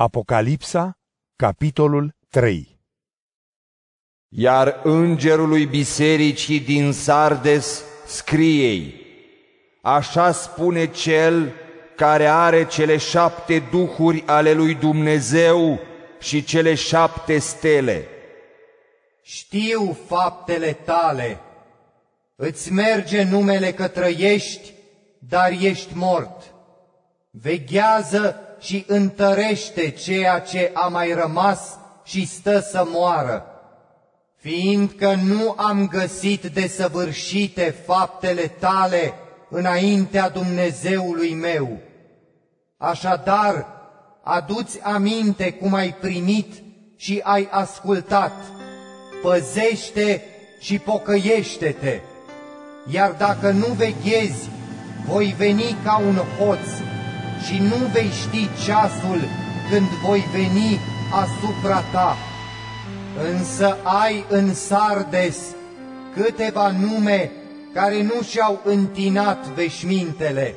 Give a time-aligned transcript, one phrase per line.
[0.00, 0.98] Apocalipsa,
[1.36, 2.80] capitolul 3
[4.28, 8.94] Iar îngerului bisericii din Sardes scriei,
[9.82, 11.52] Așa spune cel
[11.96, 15.80] care are cele șapte duhuri ale lui Dumnezeu
[16.20, 18.08] și cele șapte stele.
[19.22, 21.40] Știu faptele tale,
[22.36, 24.72] îți merge numele că trăiești,
[25.18, 26.54] dar ești mort.
[27.30, 33.46] Veghează și întărește ceea ce a mai rămas și stă să moară,
[34.36, 39.12] fiindcă nu am găsit desăvârșite faptele tale
[39.50, 41.78] înaintea Dumnezeului meu.
[42.76, 43.66] Așadar,
[44.22, 46.52] aduți aminte cum ai primit
[46.96, 48.32] și ai ascultat,
[49.22, 50.22] păzește
[50.60, 52.00] și pocăiește-te,
[52.90, 54.50] iar dacă nu veghezi,
[55.06, 56.66] voi veni ca un hoț
[57.46, 59.20] și nu vei ști ceasul
[59.70, 60.78] când voi veni
[61.10, 62.16] asupra ta.
[63.32, 65.38] Însă ai în Sardes
[66.14, 67.30] câteva nume
[67.74, 70.54] care nu și-au întinat veșmintele.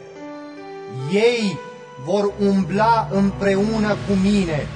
[1.12, 1.58] Ei
[2.06, 4.68] vor umbla împreună cu mine,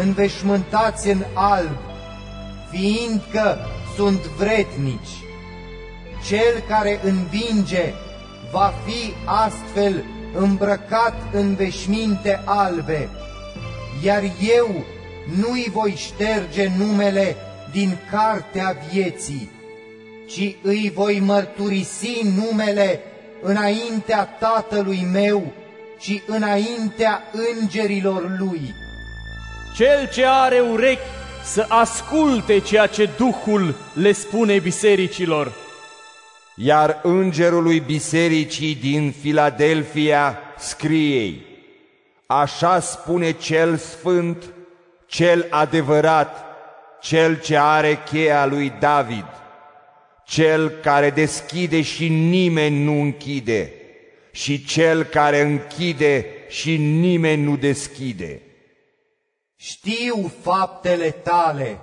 [0.00, 1.76] înveșmântați în alb,
[2.70, 3.58] fiindcă
[3.96, 5.14] sunt vretnici.
[6.26, 7.92] Cel care învinge
[8.52, 13.08] va fi astfel îmbrăcat în veșminte albe,
[14.04, 14.22] iar
[14.58, 14.84] eu
[15.36, 17.36] nu-i voi șterge numele
[17.72, 19.50] din cartea vieții,
[20.26, 23.00] ci îi voi mărturisi numele
[23.42, 25.52] înaintea Tatălui meu
[25.98, 27.22] și înaintea
[27.60, 28.74] îngerilor lui.
[29.74, 31.00] Cel ce are urechi
[31.44, 35.52] să asculte ceea ce Duhul le spune bisericilor.
[36.58, 41.44] Iar îngerului bisericii din Filadelfia scriei,
[42.26, 44.44] Așa spune cel sfânt,
[45.06, 46.44] cel adevărat,
[47.00, 49.26] cel ce are cheia lui David,
[50.24, 53.72] cel care deschide și nimeni nu închide,
[54.30, 58.40] și cel care închide și nimeni nu deschide.
[59.56, 61.78] Știu faptele tale,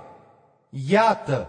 [0.88, 1.48] iată,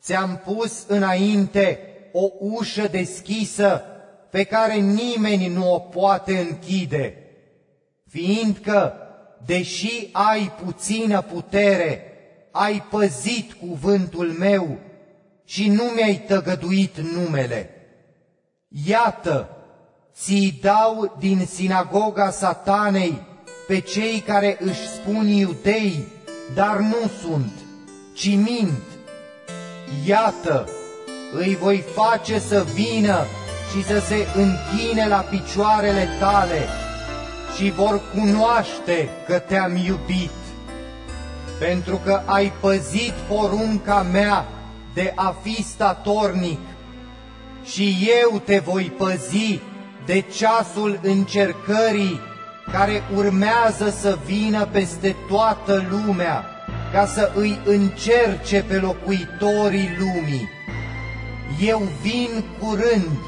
[0.00, 1.80] ți-am pus înainte
[2.20, 3.82] o ușă deschisă
[4.30, 7.14] pe care nimeni nu o poate închide,
[8.08, 8.94] fiindcă,
[9.46, 12.02] deși ai puțină putere,
[12.50, 14.78] ai păzit cuvântul meu
[15.44, 17.70] și nu mi-ai tăgăduit numele.
[18.86, 19.48] Iată,
[20.14, 23.26] ți dau din sinagoga satanei
[23.66, 26.04] pe cei care își spun iudei,
[26.54, 27.52] dar nu sunt,
[28.14, 28.82] ci mint.
[30.06, 30.68] Iată,
[31.32, 33.26] îi voi face să vină
[33.70, 36.68] și să se închine la picioarele tale
[37.56, 40.30] și vor cunoaște că te-am iubit,
[41.58, 44.44] pentru că ai păzit porunca mea
[44.94, 46.60] de a fi statornic
[47.64, 49.60] și eu te voi păzi
[50.06, 52.20] de ceasul încercării
[52.72, 56.44] care urmează să vină peste toată lumea
[56.92, 60.57] ca să îi încerce pe locuitorii lumii.
[61.60, 63.18] Eu vin curând,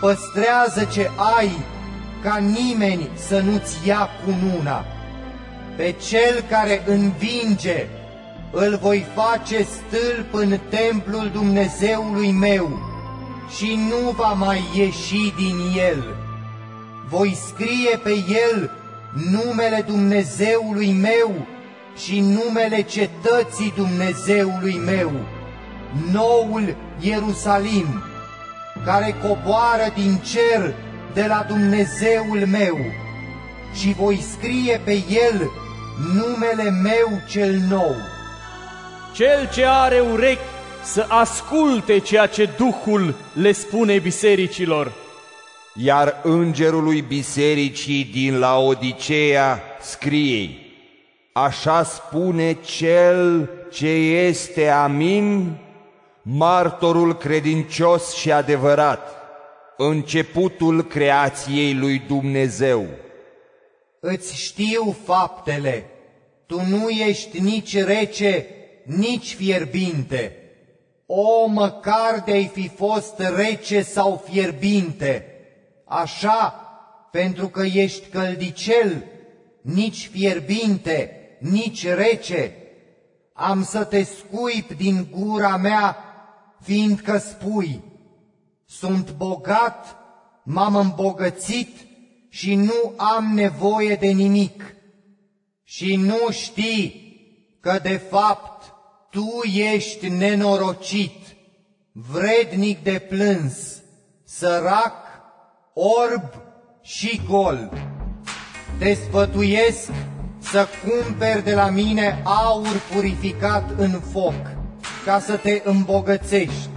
[0.00, 1.50] păstrează ce ai,
[2.22, 4.84] ca nimeni să nu-ți ia cununa.
[5.76, 7.86] Pe cel care învinge,
[8.50, 12.78] îl voi face stâlp în templul Dumnezeului meu
[13.56, 15.56] și nu va mai ieși din
[15.90, 16.04] el.
[17.08, 18.10] Voi scrie pe
[18.50, 18.70] el
[19.30, 21.46] numele Dumnezeului meu
[21.96, 25.12] și numele cetății Dumnezeului meu
[26.12, 28.02] noul Ierusalim,
[28.84, 30.74] care coboară din cer
[31.14, 32.78] de la Dumnezeul meu
[33.74, 35.50] și voi scrie pe el
[36.14, 37.94] numele meu cel nou.
[39.14, 40.40] Cel ce are urechi
[40.84, 44.92] să asculte ceea ce Duhul le spune bisericilor.
[45.74, 50.66] Iar îngerului bisericii din Laodicea scriei,
[51.32, 53.88] Așa spune cel ce
[54.28, 55.56] este amin,
[56.28, 59.08] martorul credincios și adevărat,
[59.76, 62.86] începutul creației lui Dumnezeu.
[64.00, 65.84] Îți știu faptele,
[66.46, 68.46] tu nu ești nici rece,
[68.84, 70.36] nici fierbinte.
[71.06, 75.26] O, măcar de-ai fi fost rece sau fierbinte,
[75.84, 76.60] așa,
[77.10, 79.04] pentru că ești căldicel,
[79.60, 82.52] nici fierbinte, nici rece,
[83.32, 86.05] am să te scuip din gura mea
[86.62, 87.82] fiindcă spui,
[88.66, 89.96] sunt bogat,
[90.44, 91.86] m-am îmbogățit
[92.28, 94.74] și nu am nevoie de nimic.
[95.68, 97.06] și nu știi
[97.60, 98.72] că de fapt
[99.10, 101.36] tu ești nenorocit,
[101.92, 103.82] vrednic de plâns,
[104.24, 104.94] sărac,
[105.74, 106.30] orb
[106.82, 107.70] și gol.
[108.78, 109.90] Te sfătuiesc
[110.38, 114.55] să cumperi de la mine aur purificat în foc,
[115.06, 116.68] ca să te îmbogățești,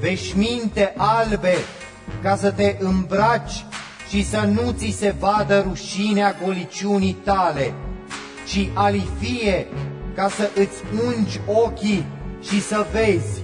[0.00, 1.54] veșminte albe,
[2.22, 3.64] ca să te îmbraci
[4.08, 7.72] și să nu ți se vadă rușinea goliciunii tale,
[8.46, 9.66] ci alifie
[10.14, 12.06] ca să îți ungi ochii
[12.42, 13.42] și să vezi.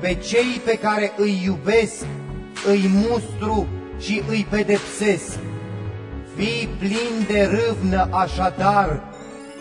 [0.00, 2.04] Pe cei pe care îi iubesc,
[2.66, 3.66] îi mustru
[4.00, 5.38] și îi pedepsesc.
[6.36, 9.02] Fii plin de râvnă așadar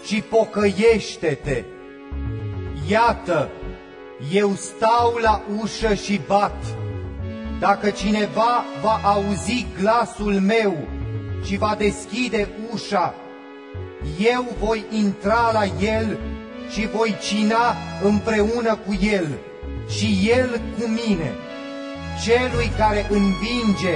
[0.05, 1.63] și pocăiește-te.
[2.89, 3.49] Iată,
[4.31, 6.55] eu stau la ușă și bat.
[7.59, 10.77] Dacă cineva va auzi glasul meu
[11.43, 13.13] și va deschide ușa,
[14.19, 16.19] eu voi intra la el
[16.69, 19.27] și voi cina împreună cu el
[19.89, 21.33] și el cu mine.
[22.23, 23.95] Celui care învinge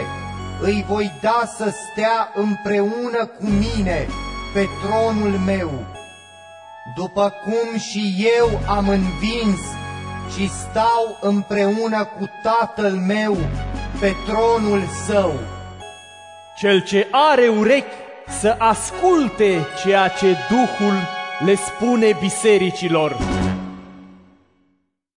[0.62, 4.08] îi voi da să stea împreună cu mine
[4.54, 5.72] pe tronul meu,
[6.96, 9.60] după cum și eu am învins
[10.36, 13.38] și stau împreună cu Tatăl meu
[14.00, 15.34] pe tronul său.
[16.58, 17.96] Cel ce are urechi
[18.40, 20.94] să asculte ceea ce Duhul
[21.46, 23.31] le spune bisericilor.